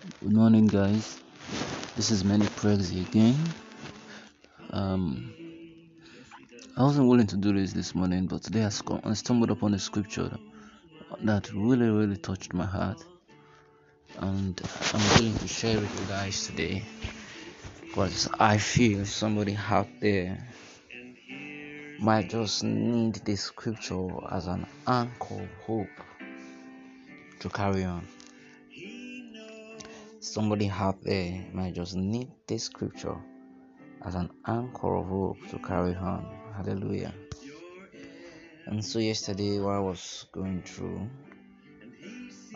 [0.00, 1.20] Good morning, guys.
[1.94, 3.36] This is Many Prayers again.
[4.70, 5.30] Um,
[6.74, 9.74] I wasn't willing to do this this morning, but today I, sc- I stumbled upon
[9.74, 10.30] a scripture
[11.24, 13.04] that really, really touched my heart,
[14.20, 14.58] and
[14.94, 16.82] I'm willing to share it with you guys today
[17.82, 20.48] because I feel somebody out there
[21.98, 25.88] might just need this scripture as an anchor of hope
[27.40, 28.06] to carry on.
[30.20, 33.16] Somebody out there might just need this scripture
[34.04, 36.26] as an anchor of hope to carry on.
[36.54, 37.14] Hallelujah.
[38.66, 41.08] And so, yesterday, while I was going through,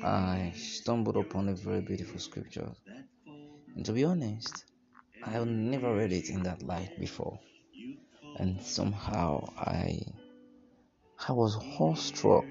[0.03, 2.71] I stumbled upon a very beautiful scripture.
[3.75, 4.67] And to be honest,
[5.25, 7.41] I have never read it in that light before.
[8.37, 10.03] And somehow I
[11.27, 12.45] I was awestruck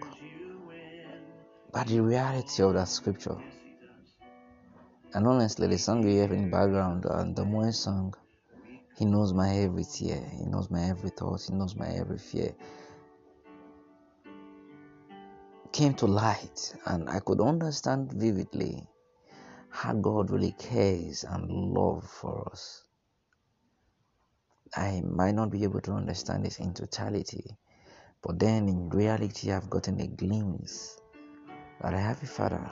[1.72, 3.38] by the reality of that scripture.
[5.16, 8.16] And honestly, the song you hear in uh, the background, and the more song,
[8.97, 12.56] He knows my every tear, He knows my every thought, He knows my every fear,
[15.72, 18.88] came to light, and I could understand vividly
[19.69, 22.84] how God really cares and love for us.
[24.75, 27.56] I might not be able to understand this in totality,
[28.23, 31.00] but then in reality, I've gotten a glimpse
[31.81, 32.67] that I have a Father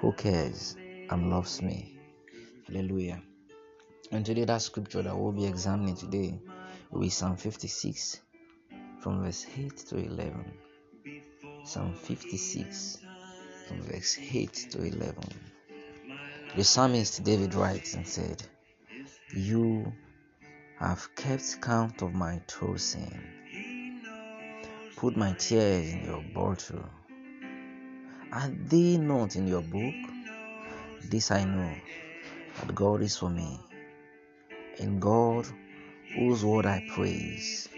[0.00, 0.76] who cares
[1.12, 1.94] and loves me.
[2.66, 3.22] Hallelujah.
[4.10, 6.40] And today, that scripture that we'll be examining today
[6.90, 8.20] will be Psalm 56
[8.98, 10.52] from verse 8 to 11.
[11.64, 12.98] Psalm 56
[13.68, 15.14] from verse 8 to 11.
[16.56, 18.42] The psalmist David writes and said,
[19.34, 19.92] You
[20.78, 23.20] have kept count of my tossing,
[24.96, 26.84] put my tears in your bottle.
[28.32, 30.11] Are they not in your book?
[31.10, 31.74] This I know
[32.60, 33.60] that God is for me.
[34.78, 35.46] In God,
[36.14, 37.68] whose word I praise.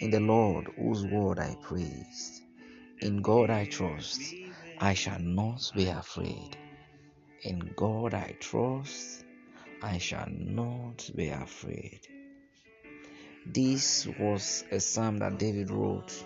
[0.00, 2.42] In the Lord, whose word I praise.
[3.00, 4.20] In God I trust.
[4.80, 6.56] I shall not be afraid.
[7.42, 9.24] In God I trust.
[9.82, 12.00] I shall not be afraid.
[13.46, 16.24] This was a psalm that David wrote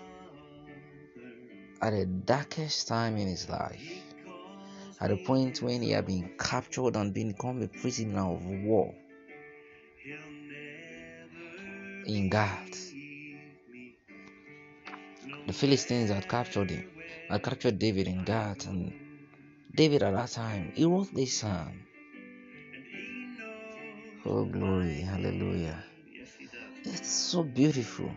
[1.81, 4.03] at the darkest time in his life,
[4.99, 8.93] at the point when he had been captured and become a prisoner of war
[12.05, 12.91] in Gath.
[15.47, 16.89] The Philistines had captured him,
[17.29, 18.93] had captured David in Gath, and
[19.75, 21.85] David at that time he wrote this psalm.
[24.25, 25.83] Oh glory, hallelujah.
[26.83, 28.11] It's so beautiful.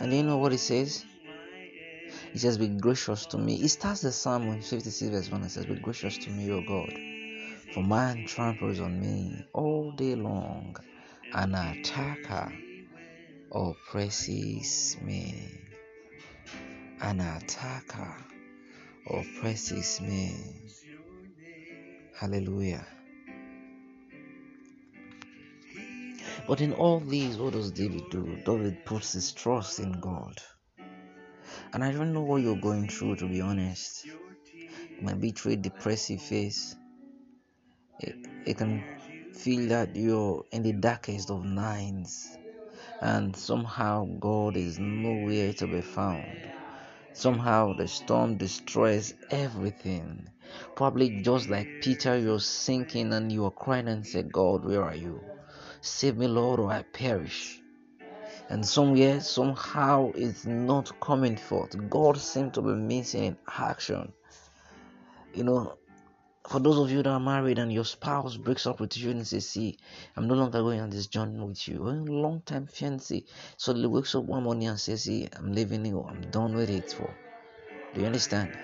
[0.00, 1.04] And you know what it says?
[2.32, 3.56] It says, Be gracious to me.
[3.56, 6.60] It starts the Psalm in 56 verse 1 and says, Be gracious to me, O
[6.62, 6.92] God.
[7.74, 10.76] For man tramples on me all day long,
[11.32, 12.52] an attacker
[13.52, 15.60] oppresses me.
[17.00, 18.16] An attacker
[19.08, 20.34] oppresses me.
[22.16, 22.86] Hallelujah.
[26.46, 28.38] But in all these, what does David do?
[28.44, 30.40] David puts his trust in God.
[31.72, 34.04] And I don't know what you're going through, to be honest.
[34.04, 36.74] It might be through a depressive phase.
[38.00, 38.16] It,
[38.46, 38.82] it can
[39.34, 42.36] feel that you're in the darkest of nights,
[43.00, 46.50] and somehow God is nowhere to be found.
[47.12, 50.28] Somehow the storm destroys everything.
[50.74, 55.22] Probably just like Peter, you're sinking and you're crying and say, God, where are you?
[55.80, 57.59] Save me, Lord, or I perish.
[58.50, 61.88] And somewhere, somehow, it's not coming forth.
[61.88, 64.12] God seems to be missing in action.
[65.32, 65.78] You know,
[66.48, 69.24] for those of you that are married and your spouse breaks up with you and
[69.24, 69.78] says, See,
[70.16, 71.80] I'm no longer going on this journey with you.
[71.88, 73.24] A long time fiancé
[73.56, 76.90] suddenly wakes up one morning and says, See, I'm leaving you, I'm done with it
[76.90, 77.14] for.
[77.94, 78.58] Do you understand?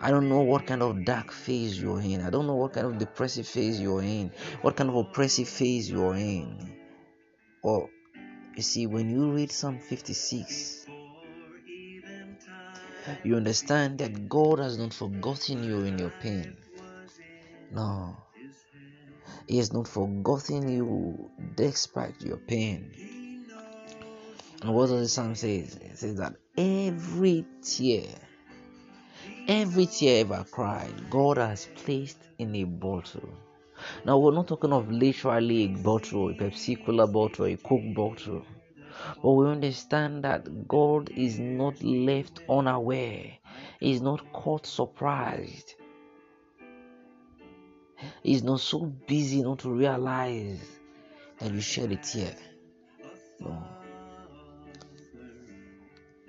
[0.00, 2.22] I don't know what kind of dark phase you're in.
[2.22, 4.30] I don't know what kind of depressive phase you're in,
[4.62, 6.74] what kind of oppressive phase you're in.
[7.62, 7.90] Or
[8.56, 10.86] you see, when you read Psalm 56,
[13.22, 16.56] you understand that God has not forgotten you in your pain.
[17.72, 18.16] No,
[19.48, 22.92] He has not forgotten you despite your pain.
[24.62, 25.56] And what does the psalm say?
[25.58, 28.06] It says that every tear,
[29.46, 33.28] every tear ever cried, God has placed in a bottle.
[34.04, 38.44] Now we're not talking of literally a bottle, a Pepsi Cola bottle, a Coke bottle.
[39.22, 43.32] But we understand that God is not left unaware.
[43.80, 45.74] He is not caught surprised.
[48.22, 50.60] He's not so busy not to realize
[51.38, 52.34] that you shed a tear.
[53.40, 53.64] No.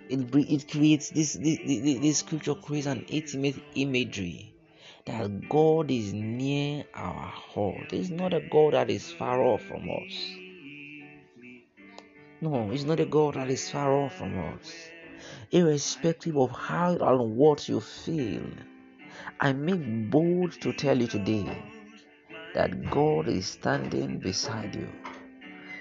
[0.09, 4.54] It, it creates this, this, this, this scripture creates an intimate imagery
[5.05, 7.93] that God is near our heart.
[7.93, 10.13] It's not a God that is far off from us.
[12.41, 14.73] No, it's not a God that is far off from us.
[15.51, 18.43] Irrespective of how and what you feel,
[19.39, 21.55] I make bold to tell you today
[22.55, 24.89] that God is standing beside you,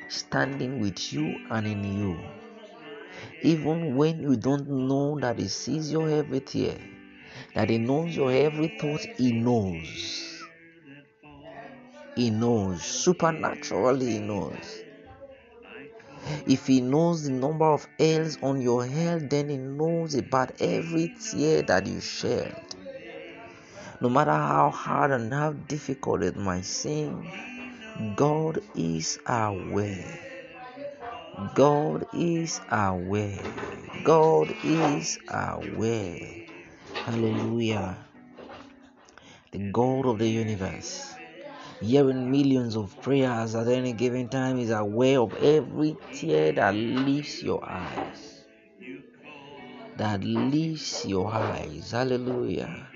[0.09, 2.19] standing with you and in you.
[3.43, 6.79] Even when you don't know that He sees your every tear,
[7.55, 10.43] that He knows your every thought, He knows.
[12.17, 12.83] He knows.
[12.83, 14.85] Supernaturally, He knows.
[16.47, 21.13] If He knows the number of hairs on your head, then He knows about every
[21.31, 22.55] tear that you shed.
[24.01, 27.27] No matter how hard and how difficult it might seem,
[28.17, 30.19] God is aware.
[31.55, 33.41] God is aware.
[34.03, 36.44] God is aware.
[37.05, 37.99] Hallelujah.
[39.53, 41.15] The God of the universe,
[41.83, 47.43] hearing millions of prayers at any given time, is aware of every tear that leaves
[47.43, 48.45] your eyes.
[49.99, 51.91] That leaves your eyes.
[51.91, 52.87] Hallelujah.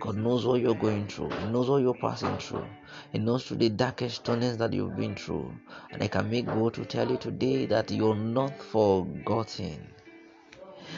[0.00, 1.28] God knows what you're going through.
[1.28, 2.64] He knows what you're passing through.
[3.12, 5.52] He knows through the darkest tunnels that you've been through.
[5.92, 9.95] And I can make God to tell you today that you're not forgotten.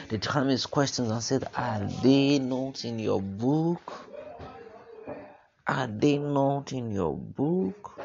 [0.07, 4.09] The psalmist questions and said, Are they not in your book?
[5.67, 7.99] Are they not in your book?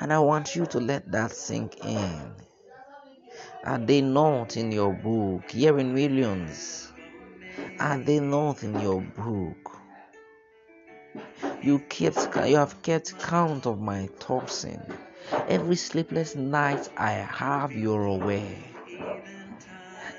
[0.00, 2.32] And I want you to let that sink in.
[3.64, 5.50] Are they not in your book?
[5.50, 6.90] Hearing millions.
[7.78, 9.78] Are they not in your book?
[11.60, 14.80] You kept you have kept count of my tossing.
[15.48, 18.56] Every sleepless night I have you're aware.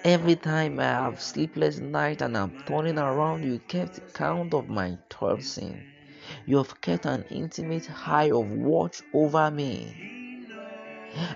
[0.06, 4.98] Every time I have sleepless night and I'm turning around, you kept count of my
[5.10, 5.84] tossing.
[6.46, 9.94] You have kept an intimate high of watch over me.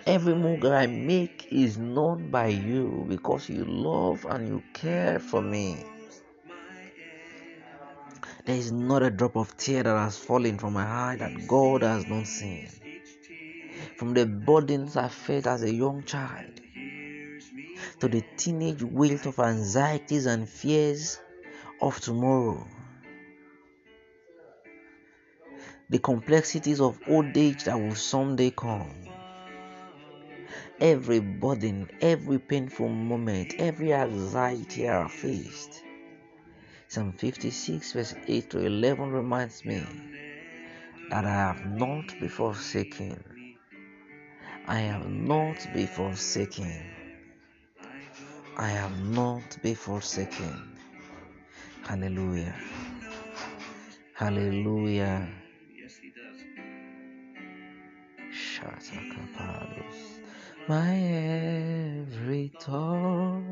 [0.05, 5.41] Every move I make is known by you because you love and you care for
[5.41, 5.83] me.
[8.45, 11.81] There is not a drop of tear that has fallen from my eye that God
[11.81, 12.69] has not seen.
[13.97, 16.61] From the burdens I felt as a young child,
[17.99, 21.19] to the teenage weight of anxieties and fears
[21.81, 22.67] of tomorrow.
[25.89, 28.89] The complexities of old age that will someday come.
[30.79, 35.83] Every burden, every painful moment, every anxiety I faced.
[36.87, 39.83] Psalm 56, verse 8 to 11 reminds me
[41.09, 43.23] that I have not been forsaken.
[44.67, 47.02] I have not been forsaken.
[48.57, 50.77] I have not been forsaken.
[51.83, 52.55] Hallelujah.
[54.13, 55.27] Hallelujah.
[60.69, 63.43] My every thought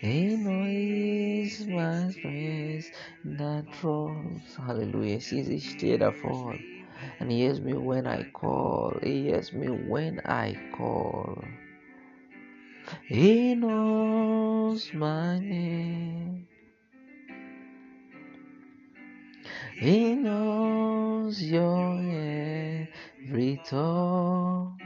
[0.00, 2.90] he knows my praise
[3.24, 4.56] that drops.
[4.56, 5.20] Hallelujah.
[5.30, 6.58] Each tear that falls.
[7.20, 8.98] And he hears me when I call.
[9.02, 11.44] He hears me when I call.
[13.06, 16.46] He knows my name.
[19.78, 24.76] He knows your every thought.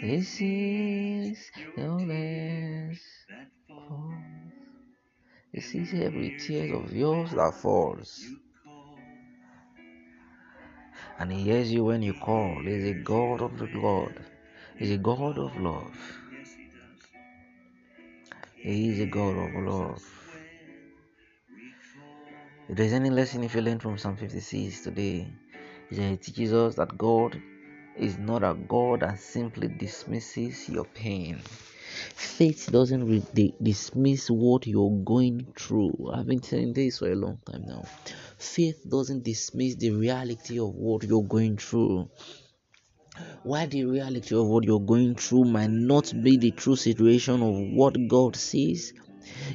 [0.00, 3.02] He sees your last
[5.52, 8.24] He sees every tear of yours that falls.
[11.18, 12.60] And He hears you when you call.
[12.64, 14.20] He's a God of the Lord.
[14.76, 15.96] He's a God of love.
[18.64, 20.02] He is a God of love.
[22.66, 25.28] If there's any lesson if you learn from Psalm 56 today,
[25.90, 27.38] it teaches us that God
[27.94, 31.42] is not a God that simply dismisses your pain.
[32.14, 36.12] Faith doesn't re- dismiss what you're going through.
[36.14, 37.84] I've been saying this for a long time now.
[38.38, 42.08] Faith doesn't dismiss the reality of what you're going through.
[43.42, 47.76] Why the reality of what you're going through might not be the true situation of
[47.76, 48.92] what God sees,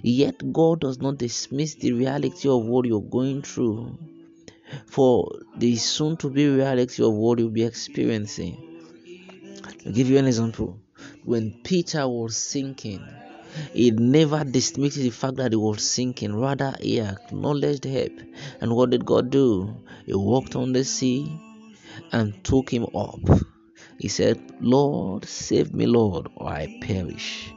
[0.04, 3.98] yet God does not dismiss the reality of what you're going through
[4.86, 8.58] for the soon to be reality of what you'll be experiencing.
[9.66, 10.80] I'll give you an example.
[11.24, 13.04] When Peter was sinking,
[13.74, 18.14] He never dismissed the fact that he was sinking, rather, he acknowledged help.
[18.62, 19.76] And what did God do?
[20.06, 21.40] He walked on the sea
[22.12, 23.20] and took him up.
[24.00, 27.52] He said, Lord, save me, Lord, or I perish.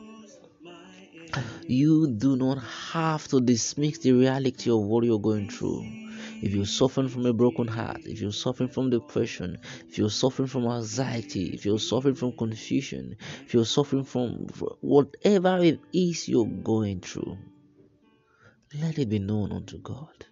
[1.66, 2.58] You do not
[2.92, 5.86] have to dismiss the reality of what you're going through.
[6.42, 9.58] If you're suffering from a broken heart, if you're suffering from depression,
[9.88, 14.48] if you're suffering from anxiety, if you're suffering from confusion, if you're suffering from
[14.80, 17.38] whatever it is you're going through,
[18.80, 20.26] let it be known unto God.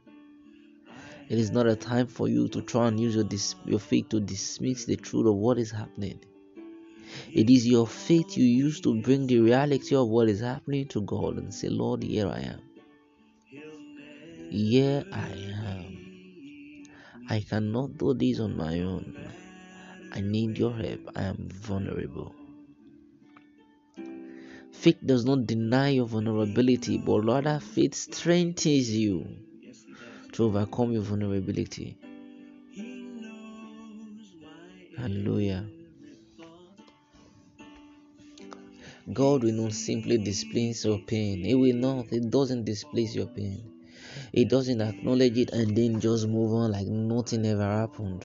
[1.31, 4.09] It is not a time for you to try and use your, dis- your faith
[4.09, 6.19] to dismiss the truth of what is happening.
[7.33, 11.03] It is your faith you use to bring the reality of what is happening to
[11.03, 12.61] God and say, Lord, here I am.
[14.51, 15.29] Here I
[15.69, 16.89] am.
[17.29, 19.17] I cannot do this on my own.
[20.11, 21.13] I need your help.
[21.15, 22.35] I am vulnerable.
[24.73, 29.29] Faith does not deny your vulnerability, but rather faith strengthens you
[30.33, 31.97] to overcome your vulnerability.
[34.97, 35.65] Hallelujah.
[39.13, 41.45] God will not simply displace your pain.
[41.45, 42.13] He will not.
[42.13, 43.63] It doesn't displace your pain.
[44.33, 48.25] It doesn't acknowledge it and then just move on like nothing ever happened.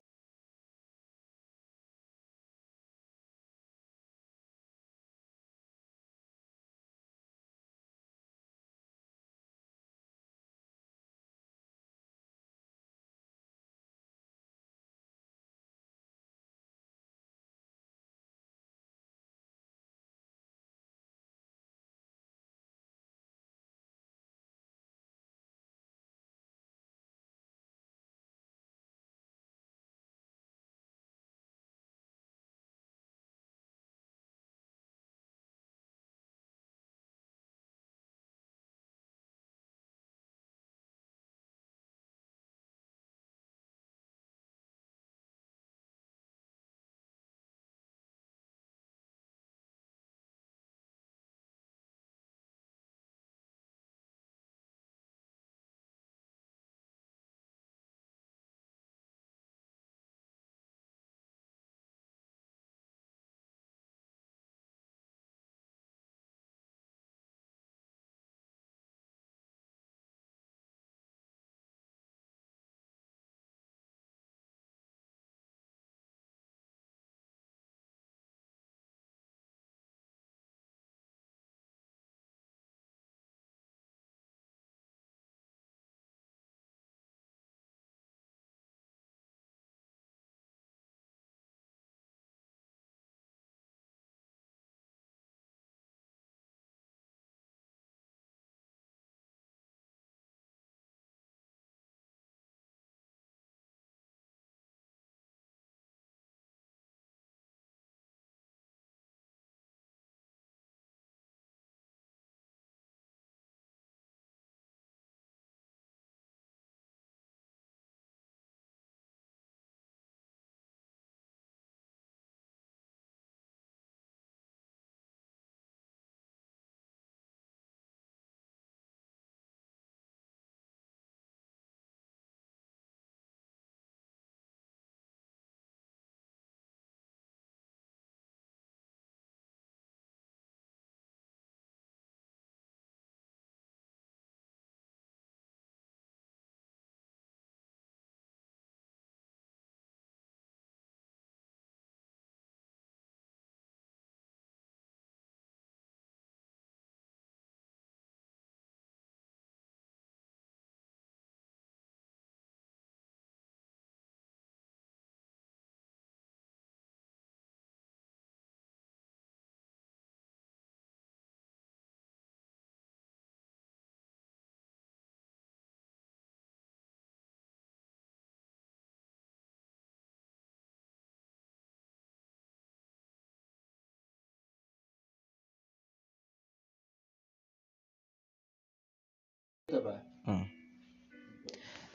[189.68, 190.44] Hmm.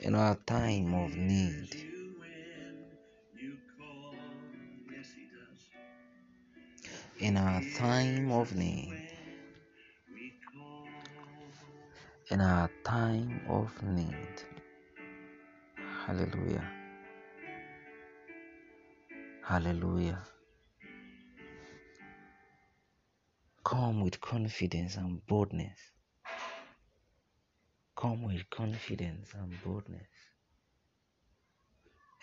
[0.01, 1.73] In our time of need,
[7.19, 9.01] in our time of need,
[12.29, 14.43] in our time of need.
[16.05, 16.69] Hallelujah.
[19.45, 20.19] Hallelujah.
[23.63, 25.79] Come with confidence and boldness.
[28.01, 30.01] Come with confidence and boldness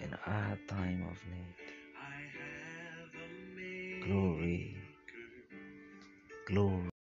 [0.01, 1.55] in our time of need.
[4.05, 4.77] Glory.
[6.49, 6.98] Glory.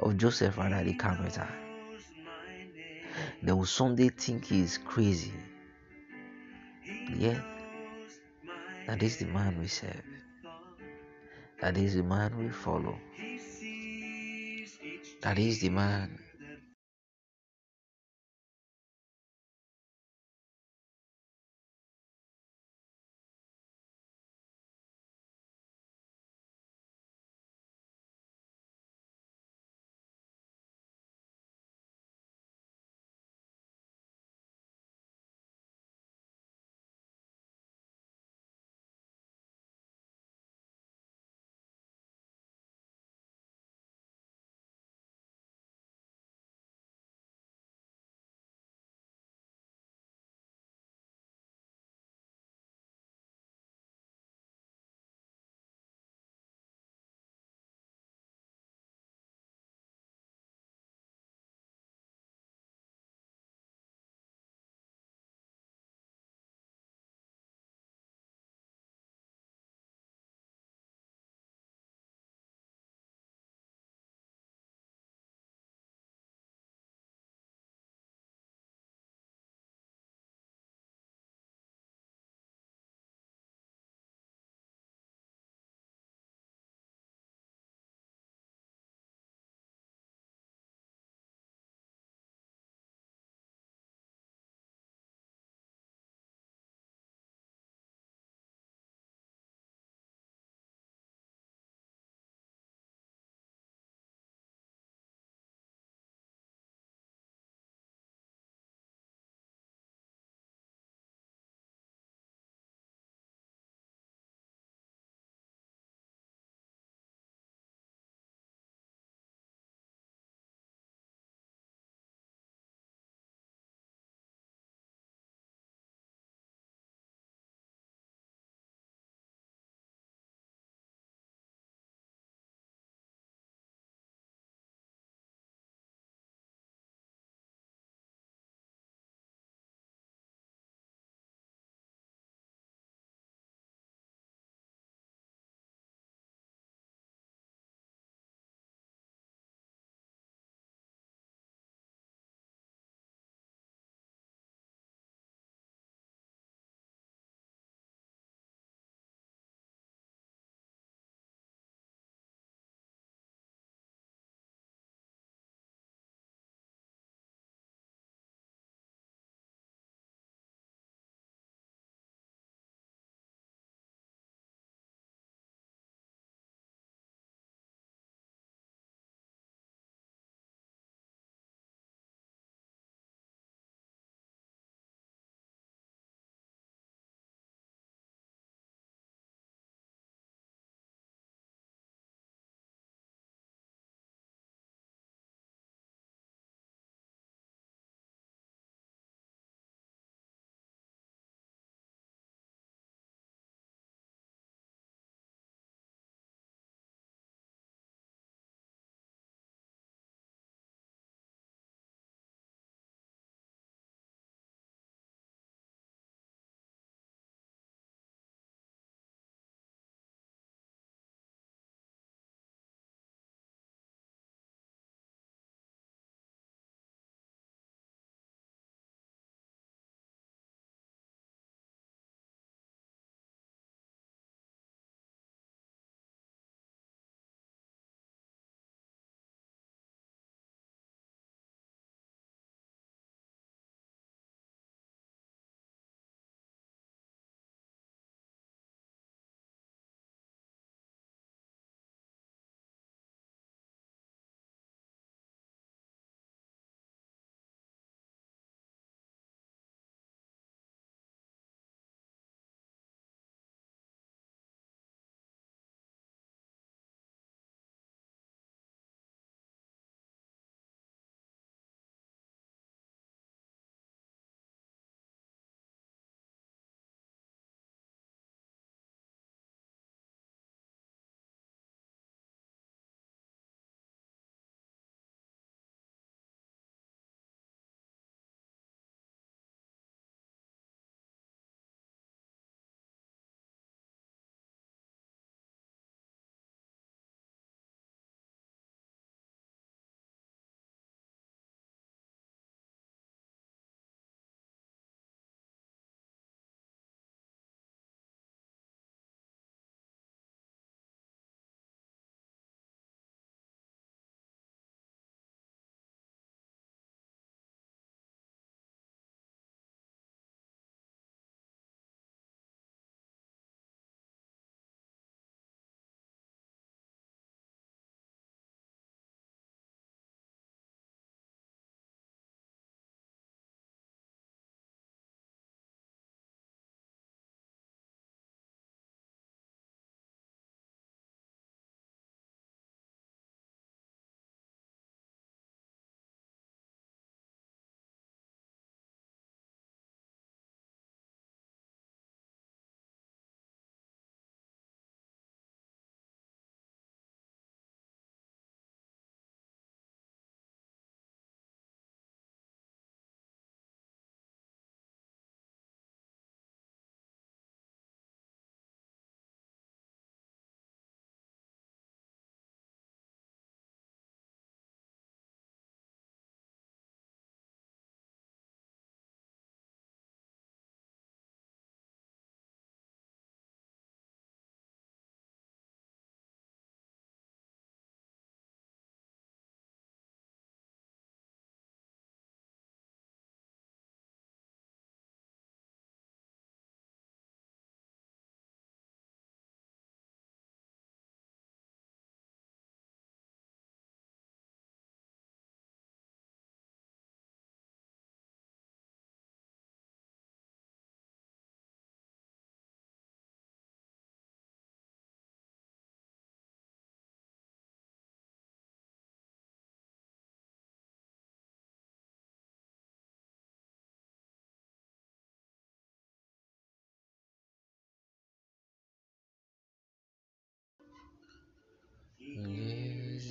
[0.00, 1.48] Of Joseph rather the carpenter.
[3.42, 5.32] They will someday think he is crazy.
[7.16, 7.42] Yet
[8.86, 10.02] that is the man we serve.
[11.60, 12.98] That is the man we follow.
[15.22, 16.18] That is the man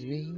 [0.02, 0.32] We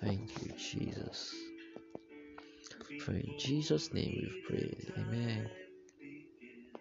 [0.00, 1.34] Thank you, Jesus.
[3.04, 4.92] For in Jesus' name we've prayed.
[4.98, 5.50] Amen.